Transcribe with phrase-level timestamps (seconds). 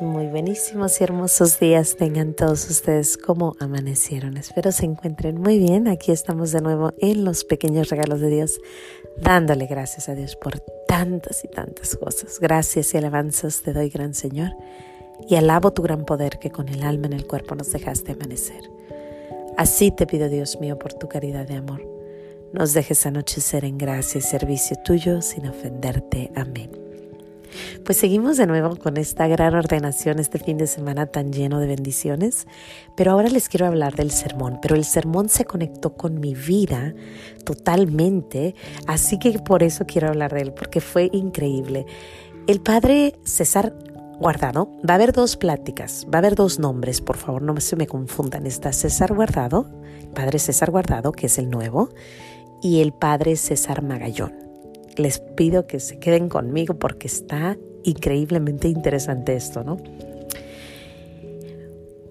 [0.00, 4.36] Muy buenísimos y hermosos días tengan todos ustedes como amanecieron.
[4.36, 5.88] Espero se encuentren muy bien.
[5.88, 8.60] Aquí estamos de nuevo en los pequeños regalos de Dios,
[9.16, 12.38] dándole gracias a Dios por tantas y tantas cosas.
[12.40, 14.50] Gracias y alabanzas te doy, gran Señor,
[15.26, 18.70] y alabo tu gran poder que con el alma en el cuerpo nos dejaste amanecer.
[19.56, 21.82] Así te pido, Dios mío, por tu caridad de amor.
[22.52, 26.30] Nos dejes anochecer en gracia y servicio tuyo sin ofenderte.
[26.34, 26.85] Amén.
[27.84, 31.66] Pues seguimos de nuevo con esta gran ordenación este fin de semana tan lleno de
[31.66, 32.46] bendiciones,
[32.96, 36.94] pero ahora les quiero hablar del sermón, pero el sermón se conectó con mi vida
[37.44, 38.54] totalmente,
[38.86, 41.86] así que por eso quiero hablar de él, porque fue increíble.
[42.46, 43.74] El padre César
[44.18, 47.76] Guardado, va a haber dos pláticas, va a haber dos nombres, por favor no se
[47.76, 49.66] me confundan, está César Guardado,
[50.14, 51.90] padre César Guardado, que es el nuevo,
[52.62, 54.45] y el padre César Magallón
[54.96, 59.78] les pido que se queden conmigo porque está increíblemente interesante esto, ¿no?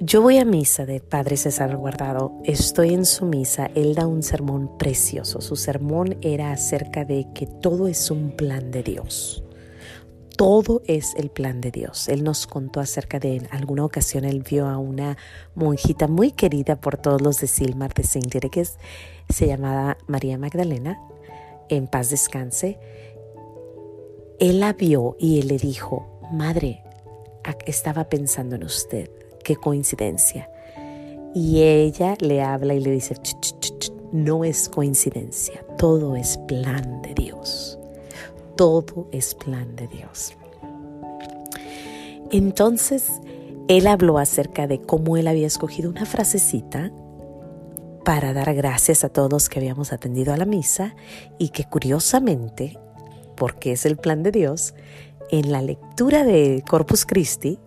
[0.00, 4.22] Yo voy a misa de Padre César Guardado, estoy en su misa, él da un
[4.22, 5.40] sermón precioso.
[5.40, 9.44] Su sermón era acerca de que todo es un plan de Dios.
[10.36, 12.08] Todo es el plan de Dios.
[12.08, 15.16] Él nos contó acerca de en alguna ocasión él vio a una
[15.54, 18.66] monjita muy querida por todos los de Silmar de Saint que
[19.28, 20.98] se llamaba María Magdalena,
[21.68, 22.78] en paz descanse,
[24.38, 26.82] él la vio y él le dijo, Madre,
[27.66, 29.10] estaba pensando en usted,
[29.42, 30.50] qué coincidencia.
[31.34, 33.14] Y ella le habla y le dice,
[34.12, 37.78] no es coincidencia, todo es plan de Dios,
[38.56, 40.36] todo es plan de Dios.
[42.30, 43.20] Entonces,
[43.68, 46.92] él habló acerca de cómo él había escogido una frasecita
[48.04, 50.94] para dar gracias a todos que habíamos atendido a la misa
[51.38, 52.78] y que curiosamente,
[53.34, 54.74] porque es el plan de Dios,
[55.30, 57.58] en la lectura de Corpus Christi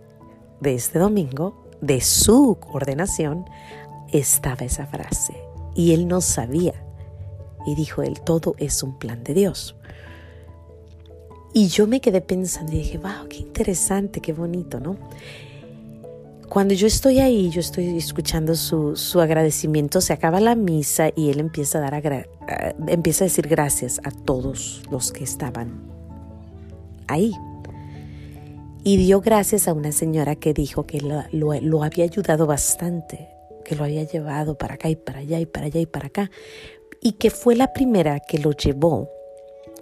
[0.61, 3.45] de este domingo, de su ordenación,
[4.11, 5.33] estaba esa frase.
[5.75, 6.85] Y él no sabía.
[7.65, 9.75] Y dijo él, todo es un plan de Dios.
[11.53, 14.97] Y yo me quedé pensando y dije, wow, qué interesante, qué bonito, ¿no?
[16.49, 21.29] Cuando yo estoy ahí, yo estoy escuchando su, su agradecimiento, se acaba la misa y
[21.29, 22.29] él empieza a, dar
[22.87, 25.83] empieza a decir gracias a todos los que estaban
[27.07, 27.33] ahí.
[28.83, 33.27] Y dio gracias a una señora que dijo que lo, lo había ayudado bastante,
[33.65, 36.31] que lo había llevado para acá y para allá y para allá y para acá,
[37.01, 39.09] y que fue la primera que lo llevó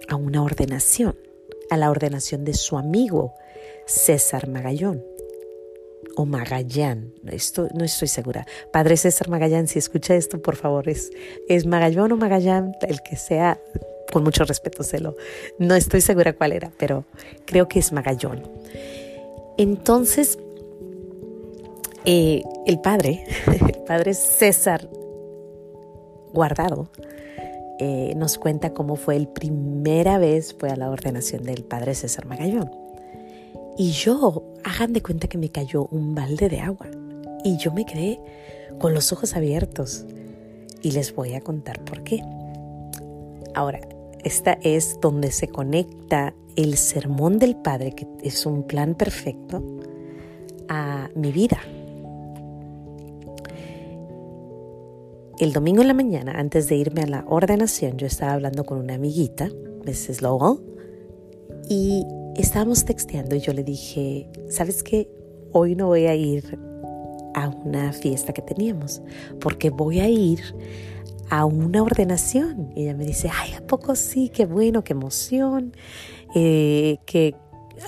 [0.08, 1.16] a una ordenación,
[1.70, 3.34] a la ordenación de su amigo
[3.86, 5.15] César Magallón
[6.14, 8.46] o Magallán, esto, no estoy segura.
[8.72, 11.10] Padre César Magallán, si escucha esto, por favor, es,
[11.48, 13.60] es Magallón o Magallán, el que sea,
[14.12, 15.16] con mucho respeto, celo.
[15.58, 17.04] No estoy segura cuál era, pero
[17.44, 18.42] creo que es Magallón.
[19.58, 20.38] Entonces,
[22.04, 24.88] eh, el padre, el padre César
[26.32, 26.90] Guardado,
[27.78, 32.26] eh, nos cuenta cómo fue el primera vez fue a la ordenación del padre César
[32.26, 32.70] Magallón.
[33.76, 34.45] Y yo,
[34.76, 36.86] hagan de cuenta que me cayó un balde de agua.
[37.44, 38.20] Y yo me quedé
[38.78, 40.04] con los ojos abiertos.
[40.82, 42.22] Y les voy a contar por qué.
[43.54, 43.80] Ahora,
[44.22, 49.62] esta es donde se conecta el sermón del Padre, que es un plan perfecto,
[50.68, 51.58] a mi vida.
[55.38, 58.78] El domingo en la mañana, antes de irme a la ordenación, yo estaba hablando con
[58.78, 59.50] una amiguita,
[59.84, 60.22] Mrs.
[60.22, 60.60] Lowell,
[61.68, 62.04] y
[62.42, 65.08] estábamos texteando y yo le dije, ¿sabes qué?
[65.52, 66.58] Hoy no voy a ir
[67.34, 69.02] a una fiesta que teníamos,
[69.40, 70.40] porque voy a ir
[71.30, 72.72] a una ordenación.
[72.74, 74.30] Y ella me dice, ay, ¿a poco sí?
[74.30, 75.74] Qué bueno, qué emoción.
[76.34, 77.34] Eh, que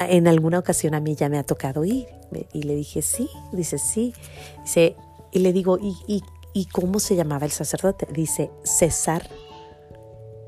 [0.01, 2.07] en alguna ocasión a mí ya me ha tocado ir.
[2.53, 4.15] Y le dije, sí, dice, sí.
[5.33, 6.23] Y le digo, ¿y, y,
[6.53, 8.07] y cómo se llamaba el sacerdote?
[8.13, 9.29] Dice, César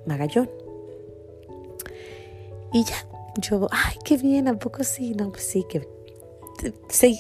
[0.06, 0.50] Magallón.
[2.72, 5.14] Y ya, yo, ay, qué bien, ¿a poco sí?
[5.14, 5.86] No, pues sí, que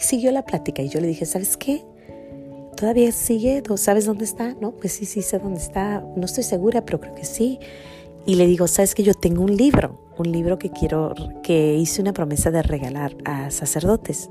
[0.02, 1.84] siguió la plática y yo le dije, ¿sabes qué?
[2.76, 3.62] ¿Todavía sigue?
[3.76, 4.54] ¿Sabes dónde está?
[4.54, 6.04] No, pues sí, sí sé dónde está.
[6.16, 7.58] No estoy segura, pero creo que sí.
[8.26, 9.98] Y le digo, ¿sabes que yo tengo un libro?
[10.18, 14.30] Un libro que quiero, que hice una promesa de regalar a sacerdotes.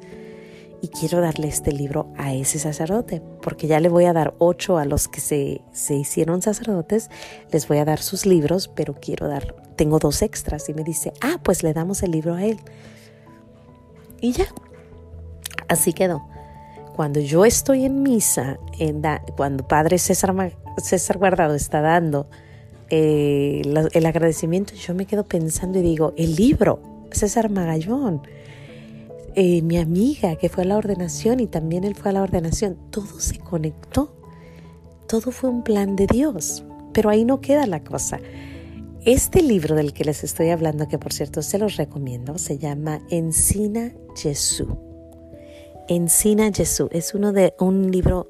[0.82, 4.78] Y quiero darle este libro a ese sacerdote, porque ya le voy a dar ocho
[4.78, 7.10] a los que se, se hicieron sacerdotes,
[7.52, 10.68] les voy a dar sus libros, pero quiero dar tengo dos extras.
[10.68, 12.60] Y me dice, ah, pues le damos el libro a él.
[14.20, 14.48] Y ya,
[15.70, 16.22] así quedó.
[16.98, 18.60] Cuando yo estoy en misa,
[19.38, 20.36] cuando Padre César,
[20.84, 22.28] César Guardado está dando
[22.90, 23.62] eh,
[23.94, 28.22] el agradecimiento, yo me quedo pensando y digo, el libro, César Magallón.
[29.36, 32.78] Eh, mi amiga que fue a la ordenación y también él fue a la ordenación.
[32.92, 34.16] Todo se conectó.
[35.08, 36.64] Todo fue un plan de Dios.
[36.94, 38.20] Pero ahí no queda la cosa.
[39.06, 43.02] Este libro del que les estoy hablando, que por cierto se los recomiendo, se llama
[43.10, 44.68] Encina Jesús.
[45.88, 48.30] Encina Jesús es uno de un libro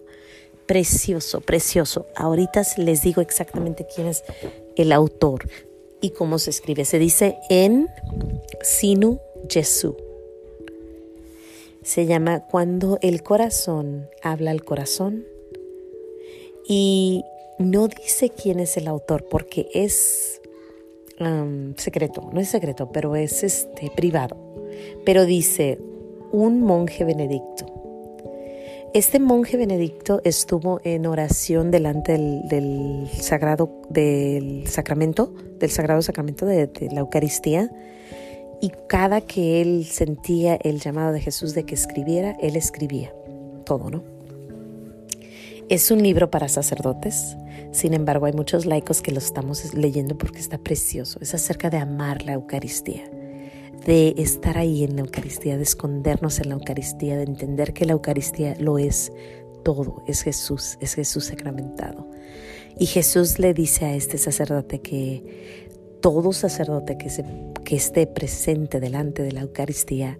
[0.68, 2.06] precioso, precioso.
[2.16, 4.24] Ahorita les digo exactamente quién es
[4.75, 5.50] el autor
[6.02, 6.86] y cómo se escribe.
[6.86, 7.88] Se dice en
[8.62, 9.19] Sinu
[9.50, 9.95] Jesús.
[11.90, 15.26] Se llama Cuando el corazón habla al corazón.
[16.68, 17.24] Y
[17.58, 20.40] no dice quién es el autor porque es
[21.78, 24.38] secreto, no es secreto, pero es este privado.
[25.04, 25.80] Pero dice
[26.32, 27.66] un monje benedicto.
[28.94, 36.70] Este monje benedicto estuvo en oración delante del, sagrado del sacramento, del sagrado sacramento de,
[36.92, 37.72] la Eucaristía,
[38.62, 43.14] y cada que él sentía el llamado de Jesús de que escribiera, él escribía
[43.66, 44.04] todo, ¿no?
[45.70, 47.38] Es un libro para sacerdotes,
[47.72, 51.20] sin embargo hay muchos laicos que lo estamos leyendo porque está precioso.
[51.22, 53.04] Es acerca de amar la Eucaristía,
[53.86, 57.94] de estar ahí en la Eucaristía, de escondernos en la Eucaristía, de entender que la
[57.94, 59.12] Eucaristía lo es
[59.64, 62.10] todo, es Jesús, es Jesús sacramentado.
[62.80, 65.69] Y Jesús le dice a este sacerdote que
[66.01, 67.25] todo sacerdote que, se,
[67.66, 70.19] que esté presente delante de la Eucaristía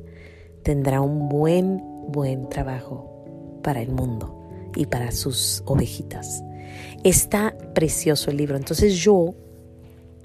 [0.64, 6.44] tendrá un buen, buen trabajo para el mundo y para sus ovejitas.
[7.04, 8.58] Está precioso el libro.
[8.58, 9.36] Entonces yo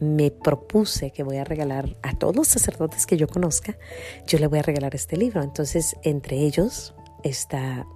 [0.00, 3.78] me propuse que voy a regalar a todos los sacerdotes que yo conozca,
[4.26, 5.42] yo le voy a regalar este libro.
[5.42, 7.86] Entonces entre ellos está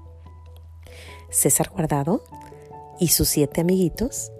[1.30, 2.24] César Guardado
[2.98, 4.32] y sus siete amiguitos.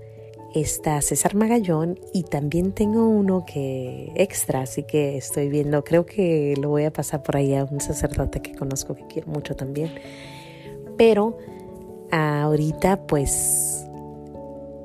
[0.54, 6.54] Está César Magallón y también tengo uno que extra, así que estoy viendo, creo que
[6.58, 9.90] lo voy a pasar por ahí a un sacerdote que conozco que quiero mucho también.
[10.96, 11.36] Pero
[12.10, 13.86] ahorita pues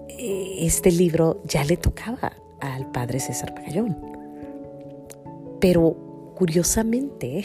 [0.10, 3.98] eh, este libro ya le tocaba al padre César Magallón.
[5.62, 5.95] Pero
[6.36, 7.44] curiosamente,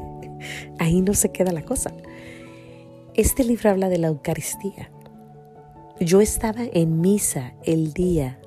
[0.78, 1.92] ahí no se queda la cosa.
[3.14, 4.90] Este libro habla de la Eucaristía.
[6.00, 8.40] Yo estaba en misa el día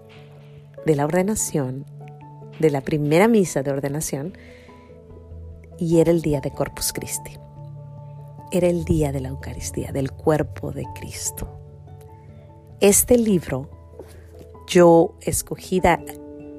[0.85, 1.85] de la ordenación,
[2.59, 4.37] de la primera misa de ordenación,
[5.77, 7.37] y era el día de Corpus Christi
[8.53, 11.47] era el día de la Eucaristía, del cuerpo de Cristo.
[12.79, 13.67] Este libro
[14.67, 15.81] yo escogí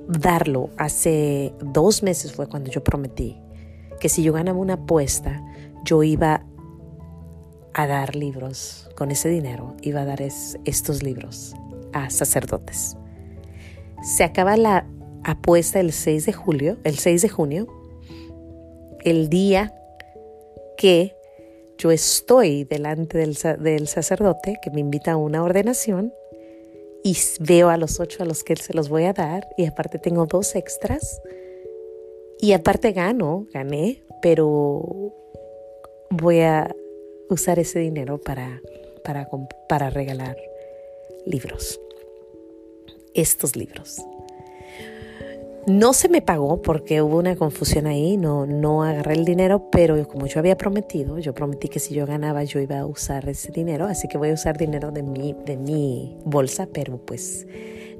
[0.08, 3.40] darlo hace dos meses fue cuando yo prometí
[4.00, 5.40] que si yo ganaba una apuesta,
[5.84, 6.44] yo iba
[7.74, 11.54] a dar libros con ese dinero, iba a dar estos libros
[11.92, 12.96] a sacerdotes.
[14.02, 14.86] Se acaba la
[15.24, 17.66] apuesta el 6 de julio, el 6 de junio,
[19.02, 19.74] el día
[20.76, 21.16] que
[21.78, 26.12] yo estoy delante del, sacerdote que me invita a una ordenación
[27.02, 29.98] y veo a los ocho a los que se los voy a dar y aparte
[29.98, 31.20] tengo dos extras
[32.38, 35.12] y aparte gano, gané, pero
[36.10, 36.74] voy a
[37.30, 38.60] usar ese dinero para,
[39.04, 39.28] para,
[39.68, 40.36] para regalar
[41.26, 41.80] libros,
[43.14, 43.98] estos libros.
[45.66, 50.06] No se me pagó porque hubo una confusión ahí, no, no agarré el dinero, pero
[50.06, 53.50] como yo había prometido, yo prometí que si yo ganaba yo iba a usar ese
[53.50, 57.46] dinero, así que voy a usar dinero de mi, de mi bolsa, pero pues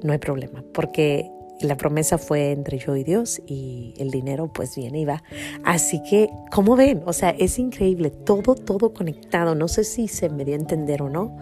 [0.03, 1.31] no hay problema, porque
[1.61, 5.23] la promesa fue entre yo y Dios y el dinero pues viene y va.
[5.63, 10.29] Así que, como ven, o sea, es increíble, todo, todo conectado, no sé si se
[10.29, 11.35] me dio a entender o no,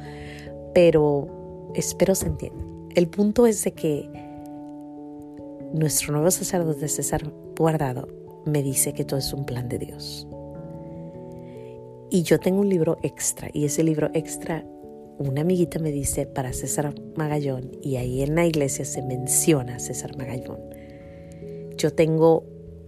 [0.73, 2.63] pero espero se entienda.
[2.95, 4.09] El punto es de que
[5.73, 7.23] nuestro nuevo sacerdote César
[7.57, 8.07] Guardado
[8.45, 10.27] me dice que todo es un plan de Dios.
[12.11, 14.63] Y yo tengo un libro extra y ese libro extra,
[15.27, 20.17] una amiguita me dice para César Magallón y ahí en la iglesia se menciona César
[20.17, 20.59] Magallón.
[21.77, 22.45] Yo tengo,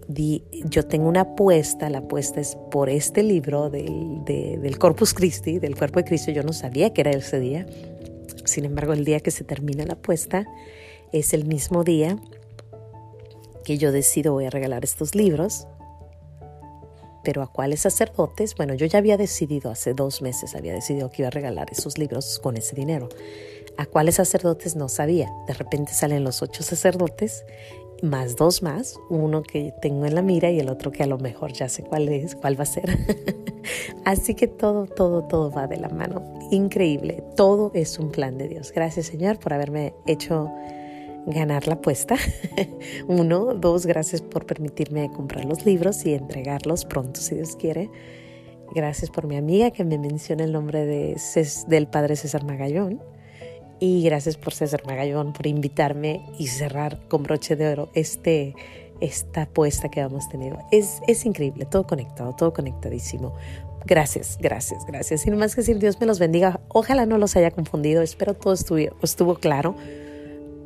[0.08, 5.76] yo tengo una apuesta, la apuesta es por este libro del, del Corpus Christi, del
[5.76, 6.32] cuerpo de Cristo.
[6.32, 7.66] Yo no sabía que era ese día.
[8.46, 10.46] Sin embargo, el día que se termina la apuesta
[11.12, 12.18] es el mismo día
[13.66, 15.68] que yo decido voy a regalar estos libros,
[17.26, 21.24] pero a cuáles sacerdotes, bueno, yo ya había decidido hace dos meses, había decidido que
[21.24, 23.10] iba a regalar esos libros con ese dinero.
[23.78, 25.30] A cuáles sacerdotes no sabía.
[25.48, 27.44] De repente salen los ocho sacerdotes,
[28.04, 31.18] más dos más, uno que tengo en la mira y el otro que a lo
[31.18, 32.98] mejor ya sé cuál es, cuál va a ser.
[34.06, 36.22] Así que todo, todo, todo va de la mano.
[36.52, 37.24] Increíble.
[37.36, 38.72] Todo es un plan de Dios.
[38.72, 40.52] Gracias Señor por haberme hecho
[41.28, 42.16] ganar la apuesta.
[43.08, 47.90] Uno, dos, gracias por permitirme comprar los libros y entregarlos pronto si Dios quiere.
[48.74, 51.16] Gracias por mi amiga que me menciona el nombre de
[51.68, 53.02] del padre César Magallón.
[53.80, 58.56] Y gracias por César Magallón por invitarme y cerrar con broche de oro este,
[59.02, 60.58] esta apuesta que hemos tenido.
[60.72, 63.36] Es, es increíble, todo conectado, todo conectadísimo.
[63.86, 65.22] Gracias, gracias, gracias.
[65.22, 66.62] Sin más que decir, Dios me los bendiga.
[66.70, 68.02] Ojalá no los haya confundido.
[68.02, 69.76] Espero todo estuvo, estuvo claro.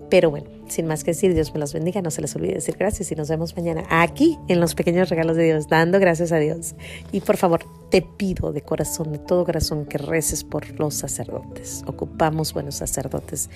[0.09, 2.01] Pero bueno, sin más que decir, Dios me los bendiga.
[2.01, 5.37] No se les olvide decir gracias y nos vemos mañana aquí en los pequeños regalos
[5.37, 6.75] de Dios, dando gracias a Dios.
[7.11, 11.83] Y por favor, te pido de corazón, de todo corazón, que reces por los sacerdotes.
[11.85, 13.49] Ocupamos buenos sacerdotes.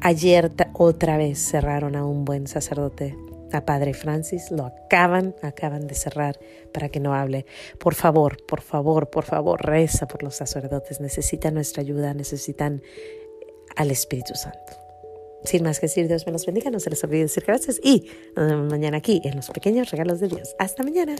[0.00, 3.16] Ayer otra vez cerraron a un buen sacerdote,
[3.52, 4.50] a Padre Francis.
[4.50, 6.38] Lo acaban, acaban de cerrar
[6.74, 7.46] para que no hable.
[7.78, 11.00] Por favor, por favor, por favor, reza por los sacerdotes.
[11.00, 12.82] Necesitan nuestra ayuda, necesitan
[13.76, 14.81] al Espíritu Santo.
[15.44, 18.08] Sin más que decir, Dios me los bendiga, no se les olvide decir gracias y
[18.36, 20.54] nos vemos mañana aquí en los pequeños regalos de Dios.
[20.58, 21.16] Hasta mañana.